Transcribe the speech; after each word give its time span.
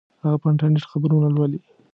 هغه 0.23 0.37
په 0.41 0.47
انټرنیټ 0.51 0.85
خبرونه 0.91 1.27
لولي 1.35 1.59